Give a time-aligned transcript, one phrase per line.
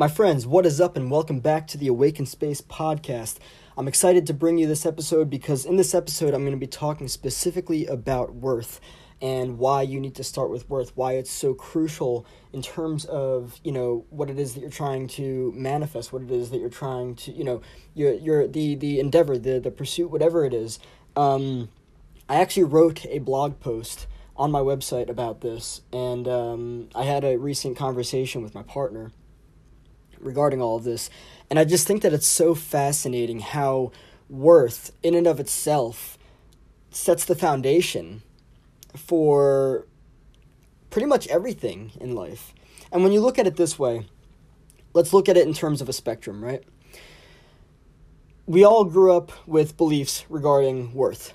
[0.00, 3.36] My friends, what is up, and welcome back to the Awayken Space podcast.
[3.76, 6.66] I'm excited to bring you this episode because in this episode, I'm going to be
[6.66, 8.80] talking specifically about worth
[9.20, 13.60] and why you need to start with worth, why it's so crucial in terms of
[13.62, 16.70] you know what it is that you're trying to manifest, what it is that you're
[16.70, 17.60] trying to you know
[17.92, 20.78] your your the the endeavor, the the pursuit, whatever it is.
[21.14, 21.68] Um,
[22.26, 27.22] I actually wrote a blog post on my website about this, and um, I had
[27.22, 29.12] a recent conversation with my partner
[30.20, 31.10] regarding all of this.
[31.48, 33.92] And I just think that it's so fascinating how
[34.28, 36.18] worth, in and of itself,
[36.90, 38.22] sets the foundation
[38.96, 39.86] for
[40.90, 42.52] pretty much everything in life.
[42.92, 44.06] And when you look at it this way,
[44.92, 46.62] let's look at it in terms of a spectrum, right?
[48.46, 51.34] We all grew up with beliefs regarding worth.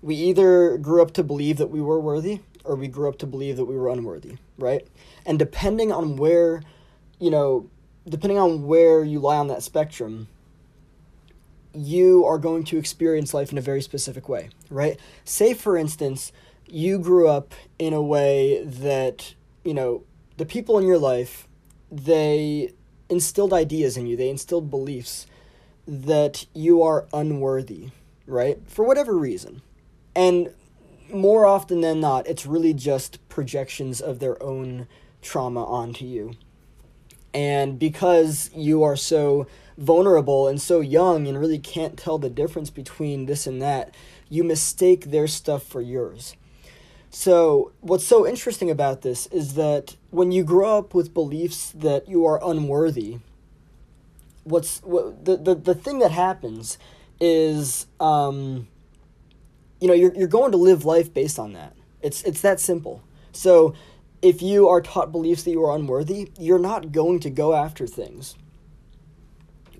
[0.00, 3.26] We either grew up to believe that we were worthy or we grew up to
[3.26, 4.86] believe that we were unworthy, right?
[5.26, 6.62] And depending on where,
[7.18, 7.68] you know,
[8.08, 10.28] depending on where you lie on that spectrum,
[11.74, 14.98] you are going to experience life in a very specific way, right?
[15.24, 16.32] Say, for instance,
[16.66, 20.04] you grew up in a way that, you know,
[20.36, 21.48] the people in your life,
[21.90, 22.72] they
[23.08, 25.26] instilled ideas in you, they instilled beliefs
[25.86, 27.90] that you are unworthy,
[28.26, 28.58] right?
[28.66, 29.62] For whatever reason.
[30.14, 30.50] And
[31.12, 34.86] more often than not, it's really just projections of their own
[35.20, 36.36] trauma onto you.
[37.34, 39.46] And because you are so
[39.76, 43.92] vulnerable and so young and really can't tell the difference between this and that,
[44.28, 46.36] you mistake their stuff for yours.
[47.10, 52.08] So, what's so interesting about this is that when you grow up with beliefs that
[52.08, 53.18] you are unworthy,
[54.42, 56.76] what's what, the, the the thing that happens
[57.20, 58.66] is um,
[59.80, 61.76] you know, you're you're going to live life based on that.
[62.00, 63.02] It's it's that simple.
[63.32, 63.74] So,
[64.24, 67.86] if you are taught beliefs that you are unworthy, you're not going to go after
[67.86, 68.36] things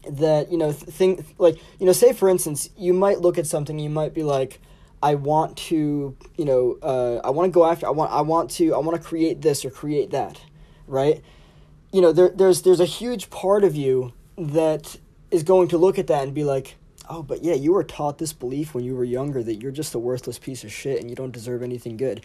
[0.09, 3.79] that you know think like you know say for instance you might look at something
[3.79, 4.61] you might be like
[5.03, 8.51] i want to you know uh, i want to go after i want i want
[8.51, 10.39] to i want to create this or create that
[10.87, 11.23] right?
[11.93, 14.97] You know there, there's there's a huge part of you that
[15.31, 16.77] is going to look at that and be like
[17.09, 19.95] oh but yeah you were taught this belief when you were younger that you're just
[19.95, 22.25] a worthless piece of shit and you don't deserve anything good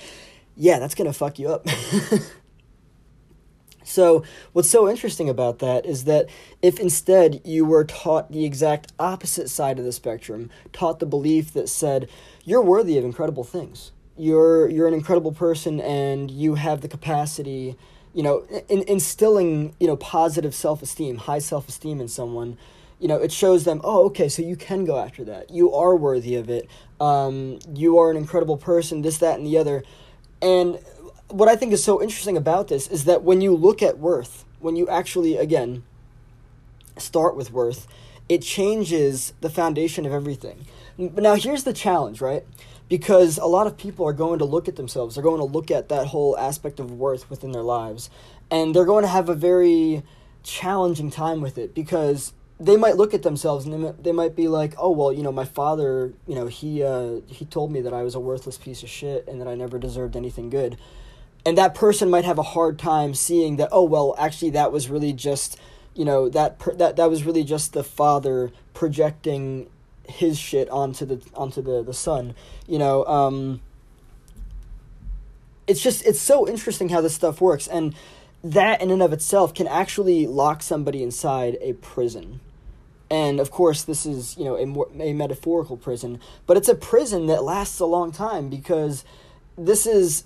[0.60, 1.66] yeah, that's going to fuck you up.
[3.84, 6.28] so, what's so interesting about that is that
[6.62, 11.54] if instead you were taught the exact opposite side of the spectrum, taught the belief
[11.54, 12.10] that said,
[12.44, 13.94] you're worthy of incredible things.
[14.18, 17.78] You're you're an incredible person and you have the capacity,
[18.14, 22.58] you know, in, instilling, you know, positive self-esteem, high self-esteem in someone
[23.00, 25.50] you know, it shows them, oh, okay, so you can go after that.
[25.50, 26.70] You are worthy of it.
[27.00, 29.84] Um, you are an incredible person, this, that, and the other.
[30.42, 30.80] And
[31.30, 34.46] what I think is so interesting about this is that when you look at worth,
[34.60, 35.84] when you actually, again,
[36.98, 37.88] start with worth,
[38.28, 40.66] it changes the foundation of everything.
[40.98, 42.44] Now here's the challenge, right?
[42.88, 45.72] Because a lot of people are going to look at themselves, they're going to look
[45.72, 48.10] at that whole aspect of worth within their lives,
[48.52, 50.04] and they're going to have a very
[50.44, 54.36] challenging time with it because they might look at themselves and they might, they might
[54.36, 57.82] be like, "Oh, well, you know, my father, you know, he uh, he told me
[57.82, 60.78] that I was a worthless piece of shit and that I never deserved anything good."
[61.46, 64.90] And that person might have a hard time seeing that, "Oh, well, actually that was
[64.90, 65.58] really just,
[65.96, 69.70] you know, that per- that that was really just the father projecting
[70.08, 72.36] his shit onto the onto the the son."
[72.68, 73.62] You know, um
[75.66, 77.96] it's just it's so interesting how this stuff works and
[78.44, 82.40] that in and of itself can actually lock somebody inside a prison
[83.10, 87.28] and of course, this is you know a, a metaphorical prison, but it's a prison
[87.28, 89.04] that lasts a long time because
[89.58, 90.26] this is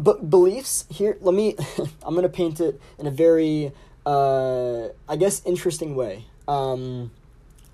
[0.00, 0.84] b- beliefs.
[0.88, 1.56] Here, let me.
[2.02, 3.72] I'm gonna paint it in a very,
[4.06, 6.26] uh, I guess, interesting way.
[6.46, 7.10] Um,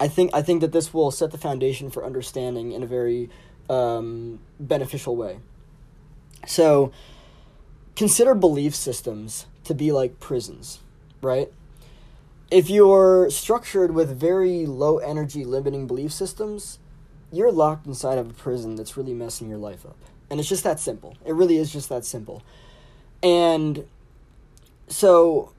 [0.01, 3.29] I think I think that this will set the foundation for understanding in a very
[3.69, 5.41] um, beneficial way.
[6.47, 6.93] So,
[7.97, 10.81] consider belief systems to be like prisons,
[11.21, 11.53] right?
[12.51, 16.79] If you're structured with very low energy limiting belief systems,
[17.31, 19.97] you're locked inside of a prison that's really messing your life up.
[20.31, 21.17] And it's just that simple.
[21.25, 22.43] It really is just that simple.
[23.23, 23.87] And
[24.89, 25.53] so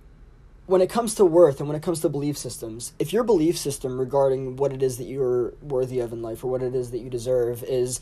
[0.66, 3.58] when it comes to worth and when it comes to belief systems, if your belief
[3.58, 6.92] system regarding what it is that you're worthy of in life or what it is
[6.92, 8.00] that you deserve is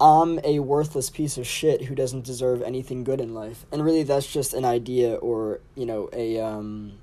[0.00, 3.66] I'm a worthless piece of shit who doesn't deserve anything good in life.
[3.70, 6.98] And really that's just an idea or, you know, a um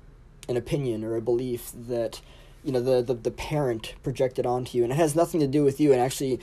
[0.48, 2.20] an opinion or a belief that
[2.64, 5.64] you know the, the the parent projected onto you and it has nothing to do
[5.64, 6.40] with you and actually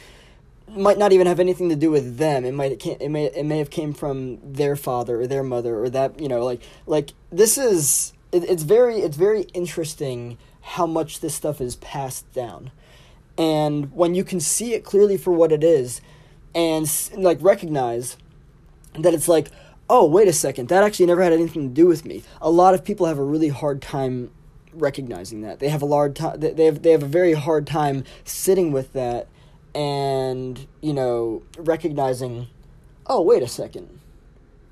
[0.69, 2.43] might not even have anything to do with them.
[2.43, 5.81] It might it, it may it may have came from their father or their mother
[5.81, 10.85] or that you know like like this is it, it's very it's very interesting how
[10.85, 12.71] much this stuff is passed down,
[13.37, 16.01] and when you can see it clearly for what it is,
[16.53, 18.17] and like recognize
[18.99, 19.49] that it's like
[19.89, 22.23] oh wait a second that actually never had anything to do with me.
[22.41, 24.31] A lot of people have a really hard time
[24.73, 25.59] recognizing that.
[25.59, 28.93] They have a large time they have they have a very hard time sitting with
[28.93, 29.27] that
[29.75, 32.47] and you know recognizing
[33.05, 33.99] oh wait a second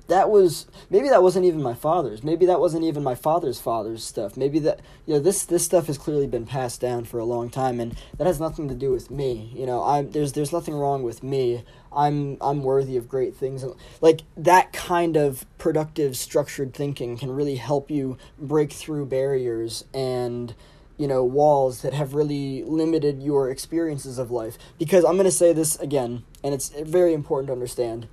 [0.08, 2.22] that was maybe that wasn't even my father's.
[2.22, 4.36] Maybe that wasn't even my father's father's stuff.
[4.36, 7.50] Maybe that you know this this stuff has clearly been passed down for a long
[7.50, 9.52] time and that has nothing to do with me.
[9.54, 11.64] You know i'm there's there's nothing wrong with me.
[11.92, 13.64] I'm i'm worthy of great things.
[14.00, 20.54] Like that kind of productive structured thinking can really help you break through barriers and
[20.96, 24.56] you know walls that have really limited your experiences of life.
[24.78, 28.06] Because i'm going to say this again and it's very important to understand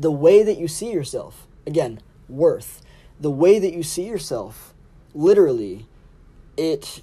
[0.00, 2.80] the way that you see yourself, again, worth,
[3.20, 4.72] the way that you see yourself,
[5.14, 5.86] literally,
[6.56, 7.02] it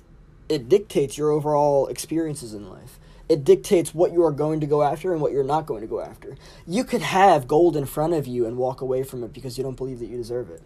[0.50, 3.00] it dictates your overall experiences in life.
[3.30, 5.88] It dictates what you are going to go after and what you're not going to
[5.88, 6.38] go after.
[6.66, 9.64] You could have gold in front of you and walk away from it because you
[9.64, 10.64] don't believe that you deserve it.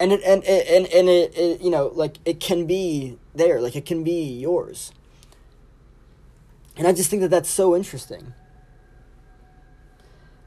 [0.00, 3.76] And it and and and it, it you know like it can be there, like
[3.76, 4.92] it can be yours.
[6.78, 8.32] And I just think that that's so interesting.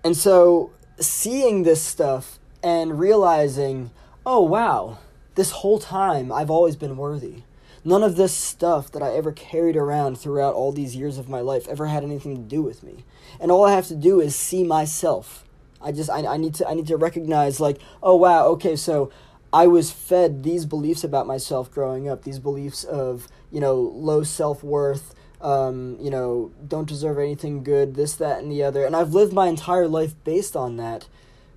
[0.03, 3.92] And so seeing this stuff and realizing,
[4.25, 4.97] oh wow,
[5.36, 7.44] this whole time I've always been worthy.
[7.83, 11.42] None of this stuff that I ever carried around throughout all these years of my
[11.42, 13.06] life ever had anything to do with me.
[13.39, 15.45] And all I have to do is see myself.
[15.81, 19.12] I just I, I need to I need to recognize like, oh wow, okay, so
[19.53, 24.24] I was fed these beliefs about myself growing up, these beliefs of, you know, low
[24.24, 28.85] self-worth, um, you know, don't deserve anything good, this, that, and the other.
[28.85, 31.07] And I've lived my entire life based on that.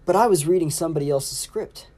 [0.05, 1.89] But I was reading somebody else's script.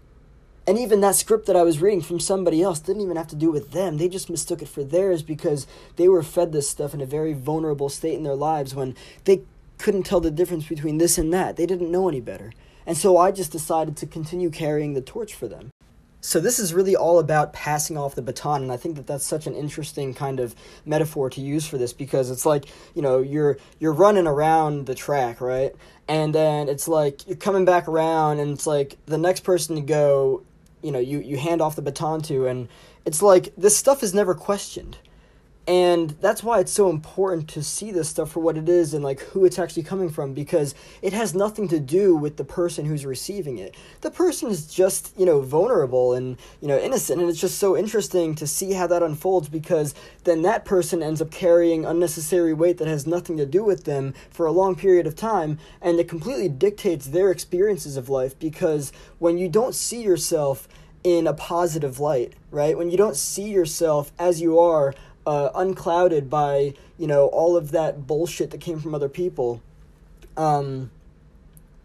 [0.66, 3.36] And even that script that I was reading from somebody else didn't even have to
[3.36, 3.96] do with them.
[3.96, 5.66] They just mistook it for theirs because
[5.96, 8.94] they were fed this stuff in a very vulnerable state in their lives when
[9.24, 9.42] they
[9.78, 11.56] couldn't tell the difference between this and that.
[11.56, 12.52] They didn't know any better.
[12.86, 15.69] And so I just decided to continue carrying the torch for them
[16.20, 19.26] so this is really all about passing off the baton and i think that that's
[19.26, 23.20] such an interesting kind of metaphor to use for this because it's like you know
[23.20, 25.74] you're you're running around the track right?
[26.08, 29.82] And then it's like you're coming back around and it's like the next person to
[29.82, 30.42] go
[30.82, 32.68] you know you you hand off the baton to and
[33.04, 34.98] it's like this stuff is never questioned
[35.70, 39.04] and that's why it's so important to see this stuff for what it is and
[39.04, 42.86] like who it's actually coming from because it has nothing to do with the person
[42.86, 47.30] who's receiving it the person is just you know vulnerable and you know innocent and
[47.30, 49.94] it's just so interesting to see how that unfolds because
[50.24, 54.12] then that person ends up carrying unnecessary weight that has nothing to do with them
[54.28, 58.92] for a long period of time and it completely dictates their experiences of life because
[59.20, 60.66] when you don't see yourself
[61.02, 62.76] in a positive light, right?
[62.76, 64.94] When you don't see yourself as you are
[65.30, 69.62] uh, unclouded by you know all of that bullshit that came from other people.
[70.36, 70.90] Um,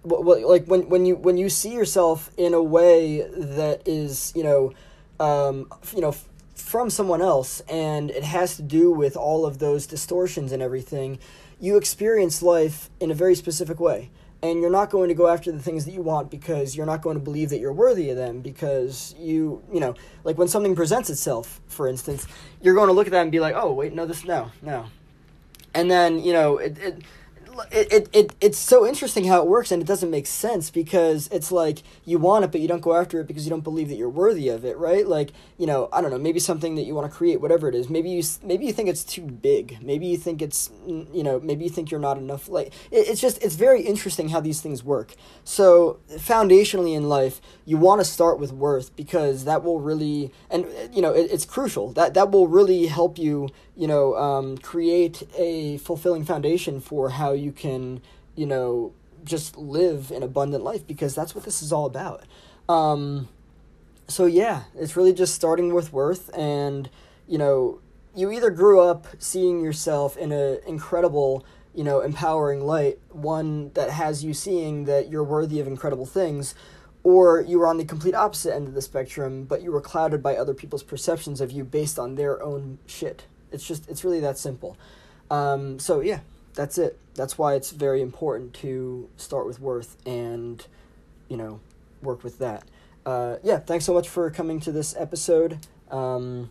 [0.04, 4.74] like when when you when you see yourself in a way that is you know
[5.20, 6.16] um, you know
[6.56, 11.20] from someone else and it has to do with all of those distortions and everything
[11.60, 14.10] you experience life in a very specific way
[14.42, 17.02] and you're not going to go after the things that you want because you're not
[17.02, 20.76] going to believe that you're worthy of them because you you know like when something
[20.76, 22.28] presents itself for instance
[22.62, 24.86] you're going to look at that and be like oh wait no this no no.
[25.74, 27.02] And then you know it, it
[27.72, 31.28] it, it, it it's so interesting how it works and it doesn't make sense because
[31.32, 33.90] it's like you want it but you don't go after it because you don't believe
[33.90, 35.08] that you're worthy of it right?
[35.08, 37.76] Like you know i don't know maybe something that you want to create whatever it
[37.76, 37.90] is.
[37.90, 39.78] Maybe you maybe you think it's too big.
[39.82, 43.22] Maybe you think it's you know maybe you think you're not enough like it, it's
[43.22, 45.16] just it's very interesting how these things work.
[45.44, 50.66] So foundationally in life you want to start with worth because that will really and
[50.92, 51.92] you know it, it's crucial.
[51.94, 57.32] That that will really help you you know um, create a fulfilling foundation for how
[57.46, 58.02] you can
[58.36, 58.92] you know
[59.24, 62.24] just live an abundant life because that's what this is all about
[62.68, 63.28] um,
[64.08, 66.90] so yeah it's really just starting with worth and
[67.28, 67.80] you know
[68.16, 73.90] you either grew up seeing yourself in an incredible you know empowering light one that
[73.90, 76.56] has you seeing that you're worthy of incredible things
[77.06, 80.24] or you were on the complete opposite end of the spectrum, but you were clouded
[80.24, 83.28] by other people's perceptions of you based on their own shit.
[83.52, 84.76] It's just, it's really that simple.
[85.30, 86.22] Um, so, yeah,
[86.56, 86.98] that's it.
[87.14, 90.66] That's why it's very important to start with worth and,
[91.30, 91.60] you know,
[92.02, 92.64] work with that.
[93.06, 95.60] Uh, yeah, thanks so much for coming to this episode.
[95.92, 96.50] Um,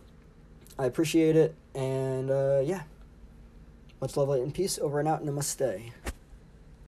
[0.79, 1.55] I appreciate it.
[1.73, 2.83] And, uh, yeah,
[3.99, 4.79] much love, light, and peace.
[4.79, 5.25] Over and out.
[5.25, 5.91] Namaste.